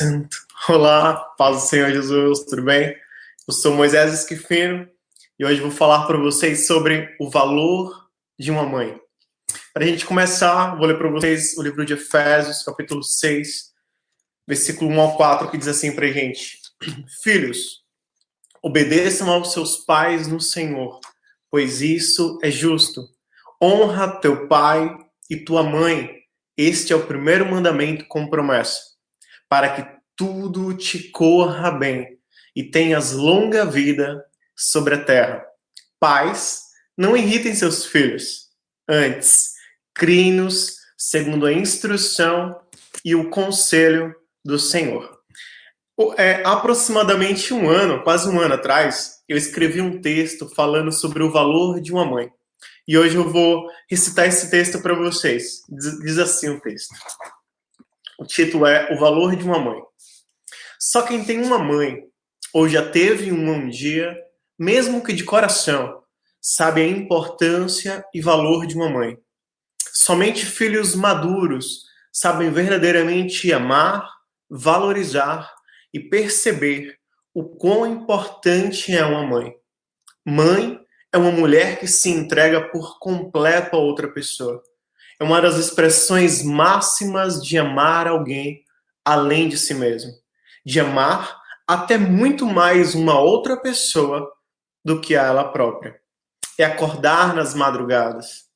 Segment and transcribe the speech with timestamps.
[0.00, 0.34] Santo.
[0.66, 2.96] Olá, paz do Senhor Jesus, tudo bem?
[3.46, 4.88] Eu sou Moisés Esquifino
[5.38, 8.08] e hoje vou falar para vocês sobre o valor
[8.38, 8.98] de uma mãe.
[9.74, 13.74] Para a gente começar, vou ler para vocês o livro de Efésios, capítulo 6,
[14.48, 16.58] versículo 1 ao 4, que diz assim para a gente:
[17.22, 17.82] Filhos,
[18.62, 20.98] obedeçam aos seus pais no Senhor,
[21.50, 23.02] pois isso é justo.
[23.62, 24.96] Honra teu pai
[25.28, 26.10] e tua mãe.
[26.56, 28.89] Este é o primeiro mandamento com promessa
[29.50, 32.18] para que tudo te corra bem
[32.54, 34.24] e tenhas longa vida
[34.56, 35.44] sobre a terra.
[35.98, 36.62] Pais,
[36.96, 38.48] não irritem seus filhos,
[38.88, 39.54] antes,
[39.92, 42.60] criem-nos segundo a instrução
[43.04, 45.18] e o conselho do Senhor.
[46.16, 51.30] É, aproximadamente um ano, quase um ano atrás, eu escrevi um texto falando sobre o
[51.30, 52.30] valor de uma mãe.
[52.86, 55.62] E hoje eu vou recitar esse texto para vocês.
[55.68, 56.94] Diz, diz assim o texto.
[58.20, 59.80] O título é O Valor de uma Mãe.
[60.78, 62.02] Só quem tem uma mãe,
[62.52, 64.14] ou já teve uma um dia,
[64.58, 66.02] mesmo que de coração,
[66.38, 69.16] sabe a importância e valor de uma mãe.
[69.94, 74.06] Somente filhos maduros sabem verdadeiramente amar,
[74.50, 75.50] valorizar
[75.90, 76.98] e perceber
[77.32, 79.54] o quão importante é uma mãe.
[80.26, 80.78] Mãe
[81.10, 84.62] é uma mulher que se entrega por completo a outra pessoa
[85.20, 88.64] é uma das expressões máximas de amar alguém
[89.04, 90.12] além de si mesmo.
[90.64, 94.32] De amar até muito mais uma outra pessoa
[94.82, 96.00] do que a ela própria.
[96.58, 98.46] É acordar nas madrugadas.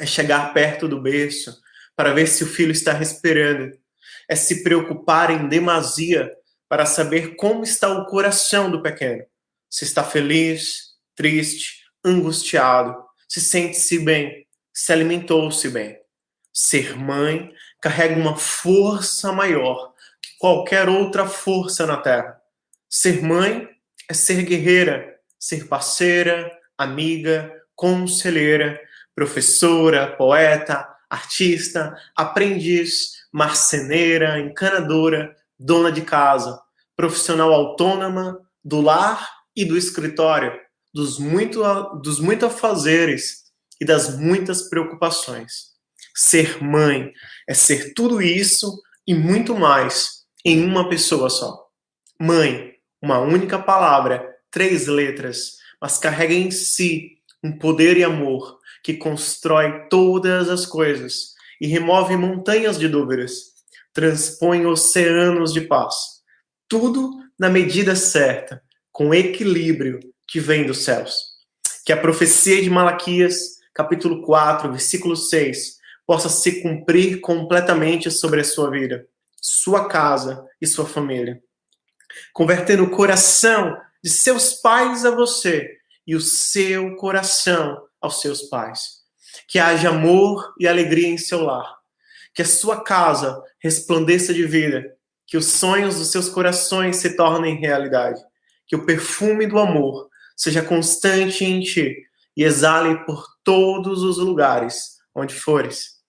[0.00, 1.54] É chegar perto do berço
[1.94, 3.70] para ver se o filho está respirando.
[4.26, 6.32] É se preocupar em demasia
[6.70, 9.24] para saber como está o coração do pequeno.
[9.68, 12.96] Se está feliz, triste, angustiado,
[13.28, 15.98] se sente-se bem, se alimentou-se bem.
[16.52, 22.40] Ser mãe carrega uma força maior que qualquer outra força na Terra.
[22.88, 23.68] Ser mãe
[24.08, 28.80] é ser guerreira, ser parceira, amiga, conselheira,
[29.14, 36.60] professora, poeta, artista, aprendiz, marceneira, encanadora, dona de casa,
[36.96, 40.52] profissional autônoma do lar e do escritório,
[40.94, 41.62] dos muito,
[42.00, 43.42] dos muito afazeres
[43.82, 45.72] e das muitas preocupações.
[46.14, 47.12] Ser mãe
[47.48, 51.66] é ser tudo isso e muito mais em uma pessoa só.
[52.16, 58.94] Mãe, uma única palavra, três letras, mas carrega em si um poder e amor que
[58.94, 63.48] constrói todas as coisas e remove montanhas de dúvidas,
[63.92, 65.96] transpõe oceanos de paz.
[66.68, 68.62] Tudo na medida certa,
[68.92, 71.32] com equilíbrio que vem dos céus.
[71.84, 78.44] Que a profecia de Malaquias capítulo 4, versículo 6, possa se cumprir completamente sobre a
[78.44, 79.06] sua vida,
[79.40, 81.42] sua casa e sua família.
[82.32, 85.70] Convertendo o coração de seus pais a você
[86.06, 89.02] e o seu coração aos seus pais.
[89.48, 91.76] Que haja amor e alegria em seu lar.
[92.34, 94.94] Que a sua casa resplandeça de vida.
[95.26, 98.20] Que os sonhos dos seus corações se tornem realidade.
[98.66, 101.96] Que o perfume do amor seja constante em ti
[102.36, 106.00] e exale por todos os lugares onde fores.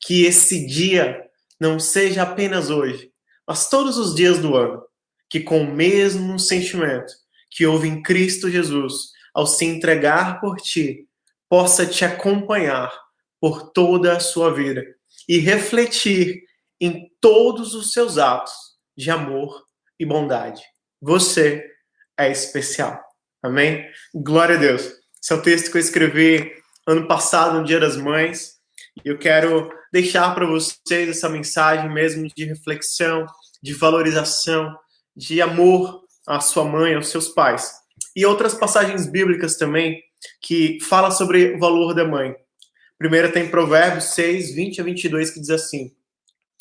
[0.00, 1.22] Que esse dia
[1.60, 3.10] não seja apenas hoje,
[3.46, 4.82] mas todos os dias do ano,
[5.28, 7.12] que com o mesmo sentimento
[7.50, 11.08] que houve em Cristo Jesus, ao se entregar por ti,
[11.48, 12.92] possa te acompanhar
[13.40, 14.84] por toda a sua vida
[15.28, 16.42] e refletir
[16.80, 18.52] em todos os seus atos
[18.96, 19.64] de amor
[19.98, 20.62] e bondade.
[21.00, 21.64] Você
[22.18, 23.00] é especial.
[23.42, 23.86] Amém?
[24.14, 25.05] Glória a Deus.
[25.26, 26.52] Esse é o texto que eu escrevi
[26.86, 28.58] ano passado, no Dia das Mães.
[29.04, 33.26] E eu quero deixar para vocês essa mensagem mesmo de reflexão,
[33.60, 34.72] de valorização,
[35.16, 37.72] de amor à sua mãe, aos seus pais.
[38.14, 40.00] E outras passagens bíblicas também
[40.40, 42.32] que fala sobre o valor da mãe.
[42.96, 45.90] Primeira tem Provérbios 6, 20 a 22, que diz assim: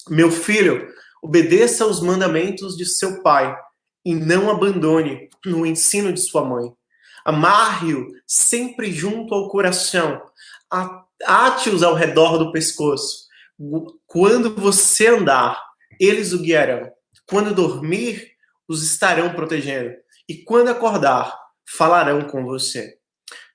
[0.09, 3.56] Meu filho, obedeça aos mandamentos de seu pai
[4.03, 6.73] e não abandone no ensino de sua mãe
[7.25, 10.22] Amarre-o sempre junto ao coração.
[11.25, 13.25] Ate-os ao redor do pescoço.
[14.05, 15.59] Quando você andar,
[15.99, 16.91] eles o guiarão.
[17.27, 18.31] Quando dormir,
[18.67, 19.91] os estarão protegendo.
[20.29, 21.35] E quando acordar,
[21.66, 22.97] falarão com você.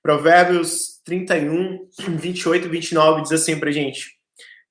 [0.01, 1.87] Provérbios 31,
[2.17, 4.17] 28 e 29 diz assim pra gente: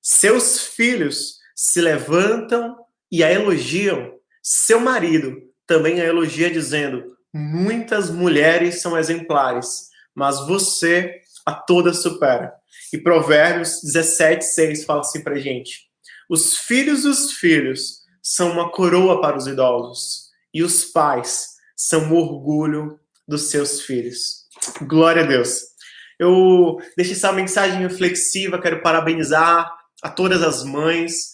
[0.00, 2.76] Seus filhos se levantam
[3.10, 4.14] e a elogiam.
[4.42, 12.52] Seu marido também a elogia, dizendo: Muitas mulheres são exemplares, mas você a todas supera.
[12.92, 15.88] E Provérbios 17, 6 fala assim pra gente:
[16.28, 22.16] Os filhos dos filhos são uma coroa para os idosos, e os pais são o
[22.16, 24.46] orgulho dos seus filhos.
[24.82, 25.70] Glória a Deus.
[26.18, 29.72] Eu deixo essa mensagem reflexiva, quero parabenizar
[30.02, 31.30] a todas as mães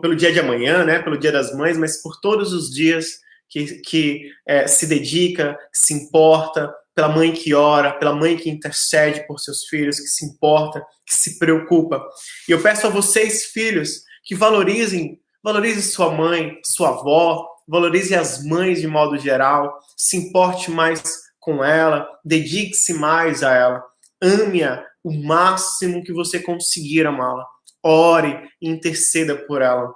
[0.00, 3.80] pelo dia de amanhã, né, pelo dia das mães, mas por todos os dias que,
[3.80, 9.26] que é, se dedica, que se importa, pela mãe que ora, pela mãe que intercede
[9.26, 12.02] por seus filhos, que se importa, que se preocupa.
[12.48, 18.42] E eu peço a vocês, filhos, que valorizem, valorizem sua mãe, sua avó, valorize as
[18.42, 21.02] mães de modo geral, se importe mais
[21.38, 23.84] com ela, dedique-se mais a ela,
[24.22, 27.46] ame-a o máximo que você conseguir amá-la.
[27.82, 29.94] Ore interceda por ela.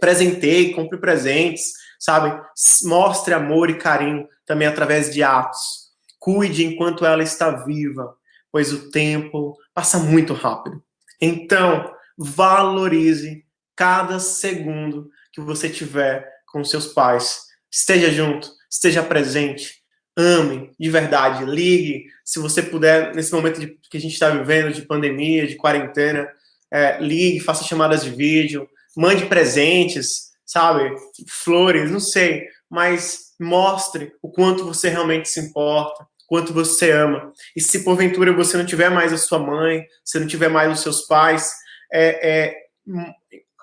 [0.00, 2.38] Presenteie, compre presentes, sabe?
[2.84, 5.84] Mostre amor e carinho também através de atos
[6.24, 8.16] Cuide enquanto ela está viva,
[8.50, 10.82] pois o tempo passa muito rápido.
[11.20, 13.44] Então, valorize
[13.76, 17.42] cada segundo que você tiver com seus pais.
[17.70, 19.82] Esteja junto, esteja presente,
[20.16, 22.06] ame de verdade, ligue.
[22.24, 26.26] Se você puder, nesse momento de, que a gente está vivendo, de pandemia, de quarentena,
[26.72, 28.66] é, ligue, faça chamadas de vídeo,
[28.96, 30.94] mande presentes, sabe?
[31.28, 37.32] Flores, não sei, mas mostre o quanto você realmente se importa, quanto você ama.
[37.56, 40.80] E se porventura você não tiver mais a sua mãe, se não tiver mais os
[40.80, 41.52] seus pais,
[41.92, 42.54] é, é,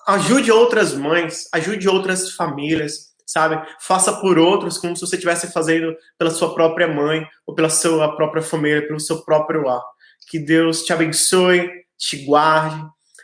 [0.08, 3.62] ajude outras mães, ajude outras famílias, sabe?
[3.80, 8.16] Faça por outros como se você estivesse fazendo pela sua própria mãe ou pela sua
[8.16, 9.82] própria família, pelo seu próprio lar.
[10.30, 12.82] Que Deus te abençoe, te guarde.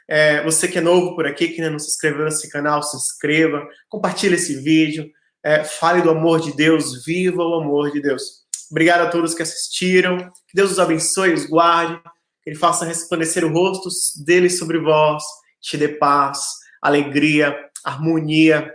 [0.07, 2.95] É, você que é novo por aqui, que ainda não se inscreveu nesse canal, se
[2.95, 5.09] inscreva, compartilhe esse vídeo,
[5.43, 8.47] é, fale do amor de Deus, viva o amor de Deus.
[8.69, 10.17] Obrigado a todos que assistiram.
[10.17, 12.01] Que Deus os abençoe, os guarde.
[12.43, 13.89] Que Ele faça resplandecer o rosto
[14.25, 15.23] dele sobre vós.
[15.61, 16.39] Te dê paz,
[16.81, 18.73] alegria, harmonia.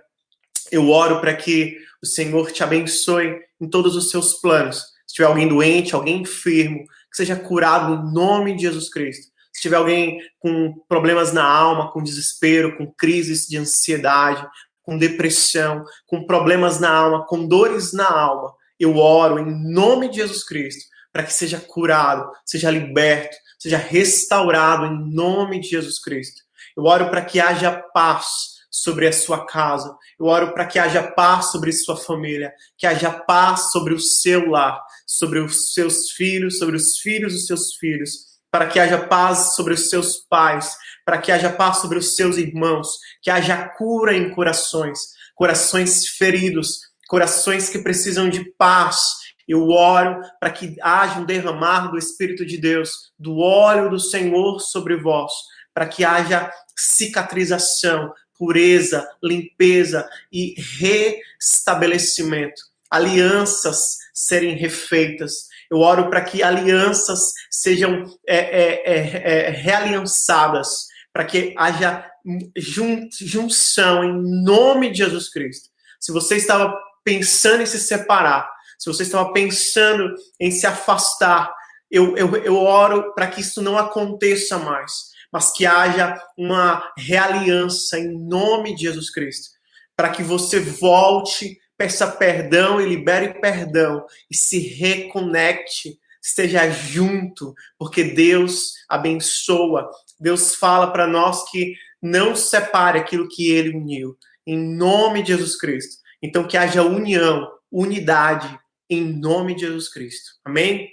[0.71, 4.83] Eu oro para que o Senhor te abençoe em todos os seus planos.
[5.07, 9.31] Se tiver alguém doente, alguém enfermo, que seja curado no nome de Jesus Cristo.
[9.63, 14.45] Tiver alguém com problemas na alma, com desespero, com crises de ansiedade,
[14.83, 20.17] com depressão, com problemas na alma, com dores na alma, eu oro em nome de
[20.17, 26.43] Jesus Cristo para que seja curado, seja liberto, seja restaurado em nome de Jesus Cristo.
[26.77, 28.27] Eu oro para que haja paz
[28.69, 29.97] sobre a sua casa.
[30.19, 34.49] Eu oro para que haja paz sobre sua família, que haja paz sobre o seu
[34.49, 39.57] lar, sobre os seus filhos, sobre os filhos dos seus filhos, para que haja paz
[39.57, 40.77] sobre os seus pais,
[41.07, 45.01] para que haja paz sobre os seus irmãos, que haja cura em corações,
[45.35, 49.01] corações feridos, corações que precisam de paz.
[49.49, 54.61] Eu oro para que haja um derramar do Espírito de Deus, do óleo do Senhor
[54.61, 55.33] sobre vós,
[55.73, 62.72] para que haja cicatrização, pureza, limpeza e restabelecimento.
[62.93, 65.47] Alianças serem refeitas.
[65.71, 70.69] Eu oro para que alianças sejam é, é, é, é realiançadas,
[71.13, 72.07] para que haja
[72.55, 75.71] junção em nome de Jesus Cristo.
[75.99, 76.75] Se você estava
[77.05, 78.49] pensando em se separar,
[78.79, 81.53] se você estava pensando em se afastar,
[81.91, 84.93] eu, eu, eu oro para que isso não aconteça mais,
[85.33, 89.51] mas que haja uma realiança em nome de Jesus Cristo,
[89.97, 98.05] para que você volte, peça perdão e libere perdão e se reconecte, esteja junto, porque
[98.05, 105.25] Deus abençoa, Deus fala para nós que não separe aquilo que Ele uniu, em nome
[105.25, 106.01] de Jesus Cristo.
[106.23, 108.57] Então, que haja união, unidade,
[108.89, 110.35] em nome de Jesus Cristo.
[110.45, 110.89] Amém?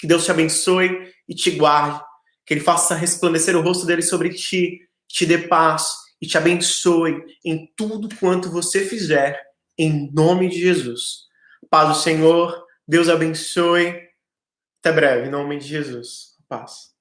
[0.00, 2.02] Que Deus te abençoe e te guarde.
[2.44, 7.22] Que Ele faça resplandecer o rosto dele sobre ti, te dê paz e te abençoe
[7.44, 9.47] em tudo quanto você fizer,
[9.78, 11.28] em nome de Jesus.
[11.70, 13.94] Paz do Senhor, Deus abençoe.
[14.80, 16.36] Até breve, em nome de Jesus.
[16.48, 16.97] Paz.